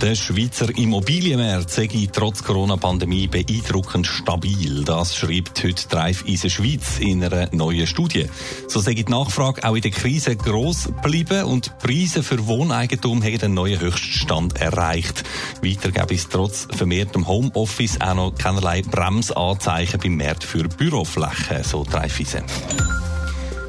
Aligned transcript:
Der 0.00 0.14
Schweizer 0.14 0.68
Immobilienmarkt 0.76 1.70
sei 1.70 1.88
trotz 2.12 2.42
Corona-Pandemie 2.44 3.28
beeindruckend 3.28 4.06
stabil. 4.06 4.84
Das 4.84 5.16
schreibt 5.16 5.64
heute 5.64 5.88
Drive 5.88 6.24
Eisen 6.28 6.50
Schweiz 6.50 6.98
in 6.98 7.24
einer 7.24 7.48
neuen 7.52 7.86
Studie. 7.86 8.26
So 8.68 8.80
sei 8.80 8.92
die 8.92 9.04
Nachfrage 9.04 9.64
auch 9.64 9.74
in 9.74 9.80
der 9.80 9.90
Krise 9.90 10.36
gross 10.36 10.84
geblieben 10.84 11.44
und 11.44 11.66
die 11.66 11.86
Preise 11.86 12.22
für 12.22 12.46
Wohneigentum 12.46 13.24
haben 13.24 13.40
einen 13.40 13.54
neuen 13.54 13.80
Höchststand 13.80 14.60
erreicht. 14.60 15.24
Weiter 15.62 15.90
gäbe 15.90 16.14
es 16.14 16.28
trotz 16.28 16.68
vermehrtem 16.70 17.26
Homeoffice 17.26 17.98
auch 18.00 18.14
noch 18.14 18.34
keinerlei 18.34 18.82
Bremsanzeichen 18.82 19.98
beim 19.98 20.18
Markt 20.18 20.44
für 20.44 20.64
Büroflächen, 20.64 21.64
so 21.64 21.84
Drive 21.84 22.20
Eisen. 22.20 22.44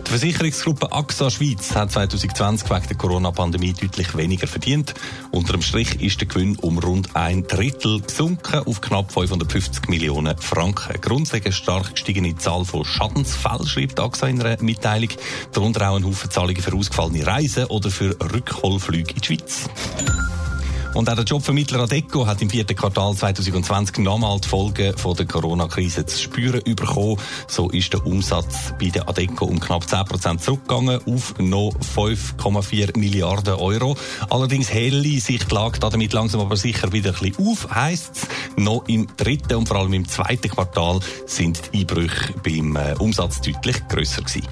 Die 0.07 0.11
Versicherungsgruppe 0.11 0.93
AXA 0.93 1.29
Schweiz 1.29 1.75
hat 1.75 1.91
2020 1.91 2.69
wegen 2.69 2.87
der 2.87 2.95
Corona-Pandemie 2.95 3.73
deutlich 3.73 4.15
weniger 4.15 4.47
verdient. 4.47 4.93
Unter 5.31 5.51
dem 5.51 5.61
Strich 5.61 6.01
ist 6.01 6.21
der 6.21 6.29
Gewinn 6.29 6.55
um 6.55 6.79
rund 6.79 7.13
ein 7.13 7.45
Drittel 7.45 7.99
gesunken 7.99 8.65
auf 8.65 8.79
knapp 8.79 9.11
550 9.11 9.89
Millionen 9.89 10.37
Franken. 10.37 11.01
Grundlegend 11.01 11.53
stark 11.53 11.91
gestiegene 11.91 12.37
Zahl 12.37 12.63
von 12.63 12.85
Schadensfällen, 12.85 13.67
schreibt 13.67 13.99
AXA 13.99 14.27
in 14.27 14.41
einer 14.41 14.63
Mitteilung. 14.63 15.09
Darunter 15.51 15.89
auch 15.89 15.97
ein 15.97 16.05
Haufen 16.05 16.31
Zahlungen 16.31 16.61
für 16.61 16.73
ausgefallene 16.73 17.27
Reisen 17.27 17.65
oder 17.65 17.91
für 17.91 18.15
Rückholflüge 18.33 19.11
in 19.13 19.19
die 19.19 19.25
Schweiz. 19.25 19.67
Und 20.97 21.07
auch 21.11 21.15
der 21.15 21.25
Jobvermittler 21.25 21.81
Adeco 21.81 22.25
hat 22.25 22.41
im 22.41 22.49
vierten 22.49 22.75
Quartal 22.75 23.13
2020 23.13 23.99
nochmal 23.99 24.39
die 24.39 24.47
Folgen 24.47 24.97
von 24.97 25.15
der 25.15 25.27
Corona-Krise 25.27 26.07
zu 26.07 26.23
spüren 26.23 26.63
bekommen. 26.63 27.17
So 27.47 27.69
ist 27.69 27.93
der 27.93 28.03
Umsatz 28.03 28.73
bei 28.79 28.87
der 28.87 29.07
Adeco 29.07 29.45
um 29.45 29.59
knapp 29.59 29.83
10% 29.83 30.39
zurückgegangen 30.39 30.99
auf 31.05 31.35
noch 31.37 31.75
5,4 31.95 32.97
Milliarden 32.97 33.53
Euro. 33.53 33.95
Allerdings 34.31 34.73
helle 34.73 35.19
sich 35.19 35.43
die 35.43 35.53
Lage 35.53 35.77
damit 35.77 36.13
langsam 36.13 36.41
aber 36.41 36.57
sicher 36.57 36.91
wieder 36.91 37.13
ein 37.13 37.31
bisschen 37.31 37.47
auf, 37.47 37.67
heisst 37.75 38.15
es. 38.15 38.27
Noch 38.55 38.83
im 38.87 39.05
dritten 39.17 39.53
und 39.53 39.67
vor 39.67 39.77
allem 39.77 39.93
im 39.93 40.07
zweiten 40.07 40.49
Quartal 40.49 40.99
sind 41.27 41.61
die 41.73 41.81
Einbrüche 41.81 42.33
beim 42.43 42.75
äh, 42.75 42.95
Umsatz 42.97 43.39
deutlich 43.41 43.87
grösser 43.87 44.23
gewesen. 44.23 44.47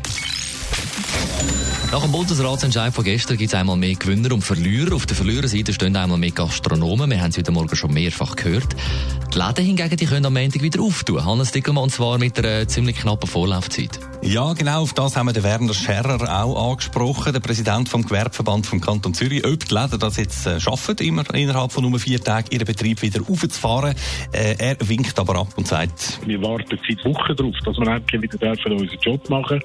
Nach 1.96 2.02
dem 2.02 2.12
Bundesratsentscheid 2.12 2.94
von 2.94 3.06
gestern 3.06 3.38
gibt 3.38 3.54
es 3.54 3.58
einmal 3.58 3.78
mehr 3.78 3.96
Gewinner 3.96 4.34
und 4.34 4.42
Verlierer. 4.42 4.96
Auf 4.96 5.06
der 5.06 5.16
Verliererseite 5.16 5.72
stehen 5.72 5.96
einmal 5.96 6.18
mehr 6.18 6.32
Gastronomen. 6.32 7.10
Wir 7.10 7.22
haben 7.22 7.30
es 7.30 7.38
heute 7.38 7.54
Morgen 7.54 7.74
schon 7.74 7.94
mehrfach 7.94 8.36
gehört. 8.36 8.76
Die 9.34 9.38
Läden 9.38 9.66
hingegen 9.66 9.96
die 9.96 10.06
können 10.06 10.26
am 10.26 10.34
Montag 10.34 10.62
wieder 10.62 10.82
auftun. 10.82 11.24
Hannes 11.24 11.54
Dickelmann, 11.54 11.86
und 11.86 11.92
zwar 11.92 12.18
mit 12.18 12.38
einer 12.38 12.68
ziemlich 12.68 12.98
knappen 12.98 13.30
Vorlaufzeit. 13.30 13.98
Ja, 14.26 14.54
genau, 14.54 14.82
auf 14.82 14.94
das 14.94 15.16
haben 15.16 15.28
wir 15.28 15.34
den 15.34 15.44
Werner 15.44 15.76
Scherrer 15.76 16.44
auch 16.44 16.72
angesprochen, 16.72 17.32
der 17.32 17.42
Präsident 17.42 17.88
vom 17.90 18.02
Gewerbeverband 18.02 18.66
vom 18.66 18.82
Kanton 18.82 19.14
Zürich. 19.14 19.46
Ob 19.46 19.64
die 19.64 19.74
Läden 19.74 20.00
das 20.00 20.18
jetzt 20.18 20.48
äh, 20.48 20.60
schaffen, 20.60 20.98
immer 20.98 21.24
innerhalb 21.36 21.72
von 21.72 21.88
nur 21.88 22.00
vier 22.00 22.20
Tagen 22.20 22.48
ihren 22.50 22.66
Betrieb 22.66 23.04
wieder 23.04 23.22
aufzufahren. 23.22 23.94
Äh, 24.32 24.56
er 24.58 24.78
winkt 24.90 25.20
aber 25.20 25.36
ab 25.36 25.50
und 25.58 25.68
sagt, 25.68 26.20
wir 26.26 26.42
warten 26.42 26.80
seit 26.88 27.06
Wochen 27.06 27.36
darauf, 27.36 27.56
dass 27.66 27.78
wir 27.78 27.88
endlich 27.88 28.24
wieder 28.24 28.38
dürfen 28.40 28.72
unseren 28.72 29.00
Job 29.02 29.30
machen 29.30 29.62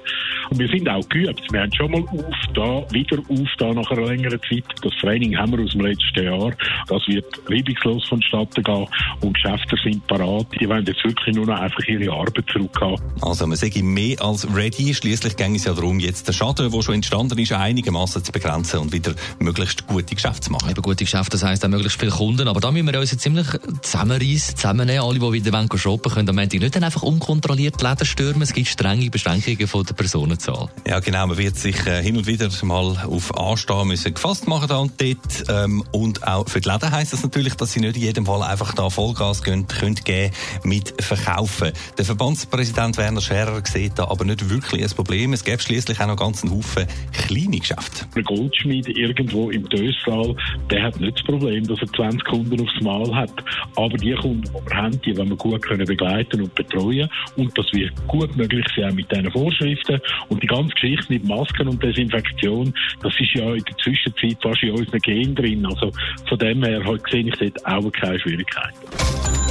Und 0.51 0.59
wir 0.59 0.67
sind 0.67 0.87
auch 0.87 1.09
geübt. 1.09 1.41
Wir 1.51 1.61
haben 1.61 1.73
schon 1.73 1.91
mal 1.91 2.01
auf 2.01 2.53
da, 2.53 2.93
wieder 2.93 3.17
auf 3.17 3.49
da 3.57 3.73
nach 3.73 3.89
einer 3.89 4.05
längeren 4.05 4.39
Zeit. 4.47 4.65
Das 4.83 4.93
Training 5.01 5.35
haben 5.35 5.57
wir 5.57 5.63
aus 5.63 5.71
dem 5.71 5.81
letzten 5.81 6.23
Jahr. 6.23 6.51
Das 6.87 7.01
wird 7.07 7.25
reibungslos 7.49 8.07
vonstatten 8.07 8.63
gehen 8.63 8.87
und 9.21 9.33
Geschäfte 9.33 9.75
sind 9.83 10.05
parat. 10.05 10.45
Die 10.59 10.69
wollen 10.69 10.85
jetzt 10.85 11.03
wirklich 11.03 11.35
nur 11.35 11.47
noch 11.47 11.59
einfach 11.59 11.83
ihre 11.87 12.13
Arbeit 12.13 12.45
zurückhaben. 12.53 13.01
Also 13.21 13.47
man 13.47 13.57
sage 13.57 13.81
mehr 13.81 14.21
als 14.21 14.50
ready. 14.55 14.93
Schließlich 14.93 15.35
ging 15.35 15.55
es 15.55 15.63
ja 15.65 15.73
darum, 15.73 15.99
jetzt 15.99 16.27
den 16.27 16.33
Schaden, 16.33 16.71
der 16.71 16.81
schon 16.81 16.95
entstanden 16.95 17.37
ist, 17.37 17.51
einigermaßen 17.51 18.23
zu 18.23 18.31
begrenzen 18.31 18.79
und 18.79 18.91
wieder 18.91 19.13
möglichst 19.39 19.87
gute 19.87 20.15
Geschäfte 20.15 20.41
zu 20.41 20.51
machen. 20.51 20.69
Eben 20.69 20.81
gute 20.81 21.03
Geschäfte, 21.03 21.31
das 21.31 21.43
heisst 21.43 21.63
auch 21.65 21.69
möglichst 21.69 21.99
viele 21.99 22.11
Kunden. 22.11 22.47
Aber 22.47 22.59
da 22.59 22.71
müssen 22.71 22.87
wir 22.91 22.99
uns 22.99 23.11
jetzt 23.11 23.21
ziemlich 23.21 23.47
zusammenreißen, 23.81 24.55
zusammennehmen. 24.55 25.03
Alle, 25.03 25.19
die 25.19 25.45
wieder 25.45 25.77
shoppen 25.77 26.11
wollen, 26.11 26.15
können 26.15 26.29
am 26.29 26.35
Montag 26.35 26.59
nicht 26.59 26.75
dann 26.75 26.83
einfach 26.83 27.03
unkontrolliert 27.03 27.81
Läden 27.81 28.05
stürmen. 28.05 28.41
Es 28.41 28.53
gibt 28.53 28.67
strenge 28.67 29.09
Beschränkungen 29.09 29.67
von 29.67 29.85
der 29.85 29.93
Personenzahl. 29.93 30.69
Ja, 30.87 30.99
genau. 30.99 31.27
Man 31.27 31.37
wird 31.37 31.57
sich 31.57 31.85
äh, 31.85 32.01
hin 32.03 32.17
und 32.17 32.27
wieder 32.27 32.49
mal 32.63 32.97
auf 33.07 33.35
Anstehen 33.37 33.87
müssen 33.87 34.13
gefasst 34.13 34.47
machen 34.47 34.67
da 34.67 34.77
und 34.77 34.99
dort. 34.99 35.43
Ähm, 35.49 35.83
und 35.91 36.27
auch 36.27 36.47
für 36.49 36.61
die 36.61 36.69
Läden 36.69 36.91
heisst 36.91 37.13
das 37.13 37.23
natürlich, 37.23 37.55
dass 37.55 37.71
sie 37.71 37.79
nicht 37.79 37.95
in 37.95 38.03
jedem 38.03 38.25
Fall 38.25 38.43
einfach 38.43 38.73
da 38.73 38.89
Vollgas 38.89 39.43
gehen, 39.43 39.67
können 39.67 39.95
geben 39.95 40.33
mit 40.63 40.93
Verkaufen. 41.01 41.71
Der 41.97 42.05
Verbandspräsident 42.05 42.97
Werner 42.97 43.21
Scherer 43.21 43.61
sieht 43.65 43.97
da 43.97 44.07
aber 44.07 44.25
nicht 44.25 44.40
wirklich 44.49 44.83
ein 44.83 44.89
Problem. 44.89 45.33
Es 45.33 45.43
gäbe 45.43 45.61
schließlich 45.61 45.99
auch 45.99 46.07
noch 46.07 46.17
ganz 46.17 46.43
einen 46.43 46.53
Haufen 46.53 46.85
kleine 47.11 47.59
Geschäfte. 47.59 48.05
Ein 48.15 48.23
Goldschmied 48.23 48.87
irgendwo 48.87 49.49
im 49.49 49.67
Dössaal, 49.69 50.35
der 50.69 50.83
hat 50.83 50.99
nicht 50.99 51.17
das 51.17 51.23
Problem, 51.23 51.65
dass 51.65 51.79
er 51.81 51.87
20 51.87 52.23
Kunden 52.25 52.61
aufs 52.61 52.81
Mal 52.81 53.15
hat. 53.15 53.33
Aber 53.75 53.97
die 53.97 54.13
Kunden, 54.13 54.43
die 54.43 54.69
wir 54.69 54.77
haben, 54.77 55.01
die 55.01 55.17
wollen 55.17 55.29
wir 55.29 55.37
gut 55.37 55.61
können 55.61 55.85
begleiten 55.85 56.41
und 56.41 56.55
betreuen. 56.55 57.09
Und 57.35 57.57
das 57.57 57.65
wird 57.73 57.93
gut 58.07 58.35
möglich 58.35 58.65
sein 58.75 58.95
mit 58.95 59.11
diesen 59.11 59.31
Vorschriften. 59.31 59.99
Und 60.29 60.41
die 60.41 60.47
ganze 60.47 60.73
Geschichte 60.73 61.13
mit 61.13 61.25
Masken 61.25 61.67
und 61.67 61.81
Desinfektion, 61.81 62.73
das 63.01 63.13
ist 63.19 63.33
ja 63.33 63.53
in 63.53 63.63
der 63.63 63.77
Zwischenzeit 63.77 64.37
fast 64.41 64.63
in 64.63 64.71
unseren 64.71 64.99
Genen 64.99 65.35
drin. 65.35 65.65
Also 65.65 65.91
von 66.27 66.39
dem 66.39 66.63
her 66.63 66.81
sehe 67.09 67.27
ich 67.27 67.35
dort 67.35 67.65
auch 67.65 67.91
keine 67.91 68.19
Schwierigkeiten. 68.19 69.50